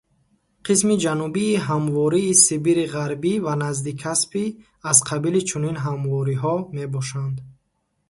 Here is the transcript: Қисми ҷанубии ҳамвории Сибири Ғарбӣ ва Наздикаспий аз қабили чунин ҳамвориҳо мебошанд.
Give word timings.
Қисми 0.65 0.95
ҷанубии 1.03 1.61
ҳамвории 1.67 2.39
Сибири 2.45 2.85
Ғарбӣ 2.93 3.33
ва 3.45 3.53
Наздикаспий 3.61 4.49
аз 4.89 4.97
қабили 5.07 5.41
чунин 5.49 5.75
ҳамвориҳо 5.85 6.55
мебошанд. 6.75 7.35